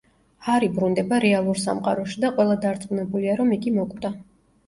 ჰარი 0.45 0.67
ბრუნდება 0.77 1.17
რეალურ 1.25 1.59
სამყაროში 1.63 2.23
და 2.23 2.31
ყველა 2.39 2.57
დარწმუნებულია, 2.63 3.35
რომ 3.43 3.51
იგი 3.59 3.75
მოკვდა. 3.77 4.11